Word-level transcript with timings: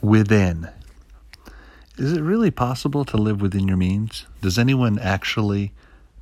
within. 0.00 0.68
Is 1.96 2.12
it 2.12 2.20
really 2.20 2.50
possible 2.50 3.04
to 3.06 3.16
live 3.16 3.40
within 3.40 3.66
your 3.66 3.76
means? 3.76 4.26
Does 4.40 4.58
anyone 4.58 4.98
actually 4.98 5.72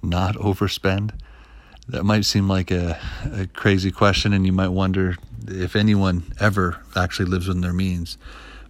not 0.02 0.34
overspend? 0.36 1.12
That 1.88 2.04
might 2.04 2.24
seem 2.24 2.48
like 2.48 2.70
a, 2.70 2.98
a 3.32 3.46
crazy 3.46 3.90
question, 3.90 4.32
and 4.32 4.46
you 4.46 4.52
might 4.52 4.68
wonder 4.68 5.16
if 5.46 5.76
anyone 5.76 6.32
ever 6.40 6.80
actually 6.96 7.26
lives 7.26 7.46
within 7.46 7.60
their 7.60 7.72
means. 7.72 8.16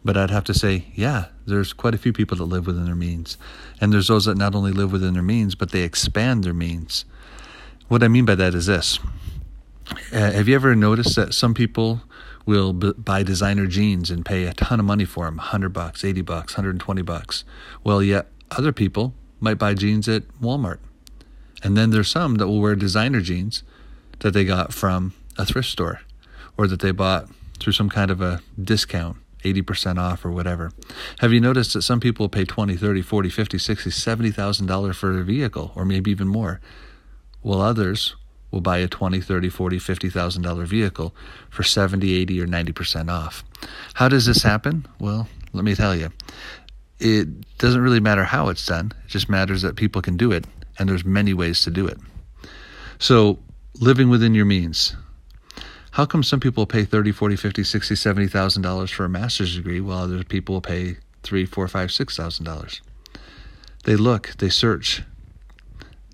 But 0.04 0.16
I'd 0.16 0.30
have 0.30 0.44
to 0.44 0.54
say, 0.54 0.86
yeah, 0.94 1.26
there's 1.46 1.72
quite 1.72 1.94
a 1.94 1.98
few 1.98 2.12
people 2.12 2.36
that 2.38 2.44
live 2.44 2.66
within 2.66 2.84
their 2.84 2.94
means. 2.94 3.38
And 3.80 3.92
there's 3.92 4.08
those 4.08 4.26
that 4.26 4.36
not 4.36 4.54
only 4.54 4.72
live 4.72 4.92
within 4.92 5.14
their 5.14 5.22
means, 5.22 5.54
but 5.54 5.70
they 5.70 5.82
expand 5.82 6.44
their 6.44 6.54
means. 6.54 7.04
What 7.88 8.02
I 8.02 8.08
mean 8.08 8.24
by 8.24 8.34
that 8.34 8.54
is 8.54 8.66
this 8.66 8.98
uh, 10.12 10.32
Have 10.32 10.48
you 10.48 10.54
ever 10.54 10.74
noticed 10.74 11.16
that 11.16 11.34
some 11.34 11.54
people 11.54 12.02
will 12.44 12.72
b- 12.72 12.92
buy 12.96 13.22
designer 13.22 13.66
jeans 13.66 14.10
and 14.10 14.24
pay 14.24 14.44
a 14.44 14.52
ton 14.52 14.80
of 14.80 14.86
money 14.86 15.04
for 15.04 15.24
them 15.26 15.36
100 15.36 15.70
bucks, 15.70 16.04
80 16.04 16.22
bucks, 16.22 16.54
120 16.54 17.02
bucks? 17.02 17.44
Well, 17.84 18.02
yet 18.02 18.28
other 18.50 18.72
people 18.72 19.14
might 19.40 19.58
buy 19.58 19.74
jeans 19.74 20.08
at 20.08 20.26
Walmart. 20.40 20.78
And 21.62 21.76
then 21.76 21.90
there's 21.90 22.10
some 22.10 22.36
that 22.36 22.46
will 22.46 22.60
wear 22.60 22.74
designer 22.74 23.20
jeans 23.20 23.62
that 24.20 24.32
they 24.32 24.44
got 24.44 24.72
from 24.72 25.14
a 25.36 25.44
thrift 25.44 25.68
store 25.68 26.00
or 26.56 26.66
that 26.66 26.80
they 26.80 26.90
bought 26.90 27.28
through 27.58 27.72
some 27.72 27.88
kind 27.88 28.10
of 28.10 28.20
a 28.20 28.40
discount 28.62 29.16
80% 29.42 29.98
off 29.98 30.24
or 30.24 30.30
whatever. 30.30 30.72
Have 31.20 31.32
you 31.32 31.40
noticed 31.40 31.72
that 31.74 31.82
some 31.82 32.00
people 32.00 32.28
pay 32.28 32.44
20, 32.44 32.76
30, 32.76 33.02
40, 33.02 33.30
50, 33.30 33.58
60, 33.58 33.90
70,000 33.90 34.66
dollars 34.66 34.96
for 34.96 35.18
a 35.18 35.24
vehicle 35.24 35.72
or 35.74 35.84
maybe 35.84 36.10
even 36.10 36.28
more? 36.28 36.60
While 37.42 37.60
others 37.60 38.16
will 38.50 38.60
buy 38.60 38.78
a 38.78 38.88
20, 38.88 39.20
30, 39.20 39.48
40, 39.48 39.78
50,000 39.78 40.42
dollar 40.42 40.64
vehicle 40.66 41.14
for 41.50 41.62
70, 41.62 42.14
80 42.14 42.40
or 42.40 42.46
90% 42.46 43.10
off. 43.10 43.44
How 43.94 44.08
does 44.08 44.26
this 44.26 44.42
happen? 44.42 44.86
Well, 44.98 45.28
let 45.52 45.64
me 45.64 45.74
tell 45.74 45.94
you. 45.94 46.10
It 46.98 47.58
doesn't 47.58 47.80
really 47.82 48.00
matter 48.00 48.24
how 48.24 48.48
it's 48.48 48.64
done. 48.64 48.92
It 49.04 49.08
just 49.08 49.28
matters 49.28 49.62
that 49.62 49.76
people 49.76 50.00
can 50.00 50.16
do 50.16 50.32
it 50.32 50.46
and 50.78 50.88
there's 50.88 51.04
many 51.04 51.34
ways 51.34 51.62
to 51.62 51.70
do 51.70 51.86
it. 51.86 51.98
So, 52.98 53.38
living 53.80 54.08
within 54.08 54.34
your 54.34 54.46
means. 54.46 54.96
How 55.92 56.04
come 56.04 56.22
some 56.22 56.40
people 56.40 56.66
pay 56.66 56.84
30, 56.84 57.12
40, 57.12 57.36
50, 57.36 57.64
60, 57.64 57.96
70,000 57.96 58.62
dollars 58.62 58.90
for 58.90 59.04
a 59.04 59.08
master's 59.08 59.56
degree 59.56 59.80
while 59.80 60.04
other 60.04 60.24
people 60.24 60.60
pay 60.60 60.98
three, 61.22 61.46
four, 61.46 61.66
five, 61.68 61.90
six 61.90 62.16
thousand 62.16 62.44
dollars? 62.44 62.82
They 63.84 63.96
look, 63.96 64.34
they 64.38 64.50
search, 64.50 65.02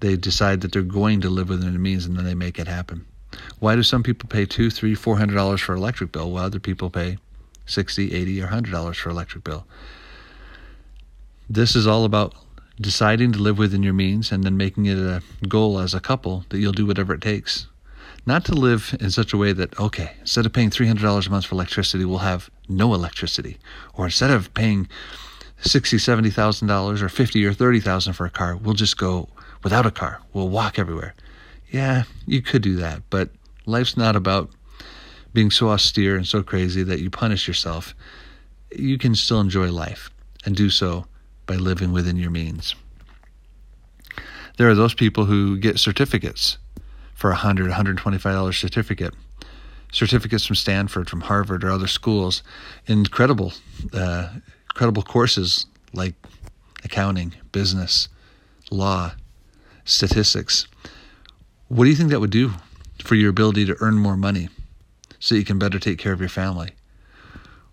they 0.02 0.16
decide 0.16 0.60
that 0.60 0.72
they're 0.72 0.82
going 0.82 1.20
to 1.22 1.30
live 1.30 1.48
within 1.48 1.70
their 1.70 1.80
means 1.80 2.04
and 2.04 2.16
then 2.16 2.24
they 2.24 2.34
make 2.34 2.58
it 2.58 2.68
happen. 2.68 3.06
Why 3.58 3.74
do 3.74 3.82
some 3.82 4.02
people 4.02 4.28
pay 4.28 4.44
two, 4.44 4.68
three, 4.68 4.94
four 4.94 5.16
hundred 5.16 5.36
dollars 5.36 5.62
for 5.62 5.74
electric 5.74 6.12
bill 6.12 6.30
while 6.30 6.44
other 6.44 6.60
people 6.60 6.90
pay 6.90 7.18
sixty, 7.64 8.14
eighty, 8.14 8.40
or 8.42 8.48
hundred 8.48 8.72
dollars 8.72 8.98
for 8.98 9.08
electric 9.08 9.42
bill? 9.44 9.66
This 11.48 11.74
is 11.74 11.86
all 11.86 12.04
about 12.04 12.34
deciding 12.80 13.32
to 13.32 13.38
live 13.38 13.58
within 13.58 13.82
your 13.82 13.94
means 13.94 14.30
and 14.30 14.44
then 14.44 14.56
making 14.56 14.86
it 14.86 14.98
a 14.98 15.22
goal 15.48 15.78
as 15.78 15.94
a 15.94 16.00
couple 16.00 16.44
that 16.50 16.58
you'll 16.58 16.72
do 16.72 16.86
whatever 16.86 17.14
it 17.14 17.20
takes 17.20 17.66
not 18.24 18.44
to 18.44 18.54
live 18.54 18.96
in 19.00 19.10
such 19.10 19.32
a 19.32 19.36
way 19.36 19.52
that, 19.52 19.78
okay, 19.80 20.12
instead 20.20 20.46
of 20.46 20.52
paying 20.52 20.70
$300 20.70 21.26
a 21.26 21.30
month 21.30 21.46
for 21.46 21.54
electricity, 21.54 22.04
we'll 22.04 22.18
have 22.18 22.50
no 22.68 22.94
electricity. 22.94 23.58
Or 23.94 24.04
instead 24.04 24.30
of 24.30 24.54
paying 24.54 24.88
sixty, 25.60 25.98
seventy 25.98 26.30
thousand 26.30 26.68
dollars 26.68 27.02
or 27.02 27.08
fifty 27.08 27.44
or 27.44 27.52
thirty 27.52 27.80
thousand 27.80 28.14
for 28.14 28.26
a 28.26 28.30
car, 28.30 28.56
we'll 28.56 28.74
just 28.74 28.96
go 28.96 29.28
without 29.62 29.86
a 29.86 29.90
car. 29.90 30.20
We'll 30.32 30.48
walk 30.48 30.78
everywhere. 30.78 31.14
Yeah, 31.70 32.04
you 32.26 32.42
could 32.42 32.62
do 32.62 32.76
that, 32.76 33.02
but 33.10 33.30
life's 33.66 33.96
not 33.96 34.16
about 34.16 34.50
being 35.32 35.50
so 35.50 35.70
austere 35.70 36.16
and 36.16 36.26
so 36.26 36.42
crazy 36.42 36.82
that 36.82 37.00
you 37.00 37.10
punish 37.10 37.48
yourself. 37.48 37.94
You 38.76 38.98
can 38.98 39.14
still 39.14 39.40
enjoy 39.40 39.70
life 39.70 40.10
and 40.44 40.54
do 40.54 40.68
so 40.68 41.06
by 41.46 41.56
living 41.56 41.92
within 41.92 42.16
your 42.16 42.30
means. 42.30 42.74
There 44.58 44.68
are 44.68 44.74
those 44.74 44.94
people 44.94 45.24
who 45.24 45.56
get 45.58 45.78
certificates 45.78 46.58
for 47.14 47.30
a 47.30 47.36
hundred, 47.36 47.70
hundred 47.70 47.96
twenty-five 47.98 48.34
dollars 48.34 48.58
certificate. 48.58 49.14
Certificates 49.92 50.46
from 50.46 50.56
Stanford, 50.56 51.08
from 51.08 51.22
Harvard, 51.22 51.64
or 51.64 51.70
other 51.70 51.86
schools, 51.86 52.42
incredible, 52.86 53.52
uh, 53.92 54.28
incredible 54.70 55.02
courses 55.02 55.66
like 55.92 56.14
accounting, 56.84 57.34
business, 57.52 58.08
law, 58.70 59.12
statistics. 59.84 60.66
What 61.68 61.84
do 61.84 61.90
you 61.90 61.96
think 61.96 62.10
that 62.10 62.20
would 62.20 62.30
do 62.30 62.52
for 63.02 63.14
your 63.14 63.30
ability 63.30 63.64
to 63.66 63.76
earn 63.80 63.96
more 63.96 64.16
money 64.16 64.48
so 65.18 65.34
you 65.34 65.44
can 65.44 65.58
better 65.58 65.78
take 65.78 65.98
care 65.98 66.12
of 66.12 66.20
your 66.20 66.28
family? 66.28 66.70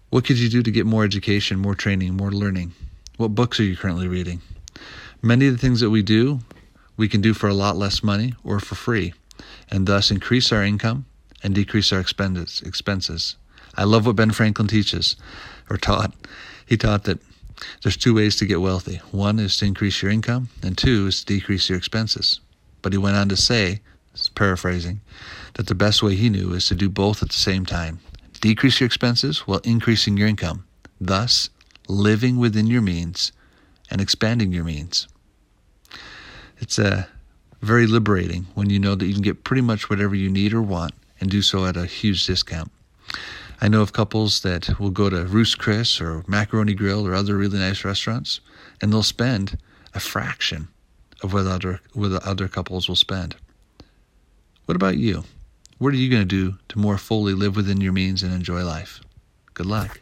What 0.10 0.26
could 0.26 0.40
you 0.40 0.50
do 0.50 0.64
to 0.64 0.72
get 0.72 0.86
more 0.86 1.04
education, 1.04 1.60
more 1.60 1.76
training, 1.76 2.16
more 2.16 2.32
learning? 2.32 2.74
What 3.18 3.36
books 3.36 3.60
are 3.60 3.64
you 3.64 3.78
currently 3.78 4.08
reading? 4.08 4.42
Many 5.22 5.48
of 5.48 5.54
the 5.54 5.60
things 5.60 5.82
that 5.82 5.90
we 5.90 6.02
do, 6.02 6.40
we 6.98 7.08
can 7.08 7.22
do 7.22 7.34
for 7.34 7.48
a 7.48 7.54
lot 7.54 7.78
less 7.78 8.02
money 8.02 8.34
or 8.44 8.60
for 8.60 8.76
free 8.76 9.14
and 9.70 9.86
thus 9.86 10.10
increase 10.12 10.52
our 10.52 10.64
income 10.64 11.06
and 11.44 11.54
decrease 11.54 11.94
our 11.94 12.00
expenses. 12.00 13.36
I 13.76 13.84
love 13.84 14.06
what 14.06 14.16
Ben 14.16 14.32
Franklin 14.32 14.68
teaches 14.68 15.16
or 15.70 15.78
taught. 15.78 16.14
He 16.66 16.78
taught 16.78 17.04
that 17.04 17.20
there's 17.84 17.98
two 17.98 18.14
ways 18.14 18.36
to 18.38 18.46
get 18.46 18.62
wealthy. 18.62 18.98
One 19.12 19.40
is 19.40 19.58
to 19.58 19.66
increase 19.66 20.02
your 20.02 20.12
income, 20.12 20.50
and 20.64 20.78
two 20.78 21.08
is 21.08 21.20
to 21.20 21.26
decrease 21.26 21.70
your 21.70 21.78
expenses. 21.78 22.40
But 22.82 22.94
he 22.94 22.98
went 22.98 23.18
on 23.18 23.30
to 23.30 23.38
say, 23.38 23.82
paraphrasing, 24.36 25.02
that 25.54 25.68
the 25.68 25.76
best 25.76 26.04
way 26.04 26.16
he 26.16 26.30
knew 26.30 26.54
is 26.54 26.68
to 26.68 26.76
do 26.76 26.90
both 26.90 27.22
at 27.22 27.30
the 27.30 27.36
same 27.36 27.66
time. 27.66 28.00
Decrease 28.42 28.80
your 28.80 28.88
expenses 28.88 29.40
while 29.40 29.60
increasing 29.64 30.18
your 30.18 30.28
income, 30.28 30.66
thus 31.00 31.50
living 31.88 32.38
within 32.38 32.68
your 32.68 32.82
means 32.82 33.32
and 33.90 34.00
expanding 34.00 34.52
your 34.52 34.64
means. 34.64 35.08
It's 36.60 36.78
a 36.78 37.08
very 37.62 37.88
liberating 37.88 38.48
when 38.54 38.70
you 38.70 38.80
know 38.80 38.96
that 38.96 39.06
you 39.06 39.14
can 39.14 39.22
get 39.22 39.44
pretty 39.44 39.62
much 39.62 39.90
whatever 39.90 40.16
you 40.16 40.30
need 40.30 40.54
or 40.54 40.62
want 40.62 40.94
and 41.20 41.30
do 41.30 41.42
so 41.42 41.66
at 41.66 41.76
a 41.76 41.86
huge 41.86 42.26
discount. 42.26 42.72
I 43.62 43.68
know 43.68 43.82
of 43.82 43.92
couples 43.92 44.42
that 44.42 44.80
will 44.80 44.90
go 44.90 45.10
to 45.10 45.26
Ruth's 45.26 45.56
Chris 45.56 46.00
or 46.00 46.24
Macaroni 46.28 46.74
Grill 46.74 47.06
or 47.06 47.14
other 47.14 47.36
really 47.36 47.60
nice 47.60 47.84
restaurants, 47.84 48.40
and 48.82 48.92
they'll 48.92 49.04
spend 49.04 49.58
a 49.94 50.00
fraction 50.00 50.70
of 51.22 51.34
what 51.34 51.46
other 51.46 51.82
what 51.94 52.24
other 52.24 52.48
couples 52.48 52.88
will 52.88 52.96
spend. 52.96 53.36
What 54.66 54.76
about 54.76 54.98
you? 54.98 55.26
What 55.78 55.94
are 55.94 55.98
you 55.98 56.10
going 56.10 56.22
to 56.22 56.26
do 56.26 56.58
to 56.70 56.80
more 56.80 56.98
fully 56.98 57.34
live 57.34 57.56
within 57.56 57.82
your 57.82 57.94
means 57.94 58.24
and 58.24 58.34
enjoy 58.34 58.64
life? 58.64 59.02
Good 59.54 59.66
luck. 59.66 60.00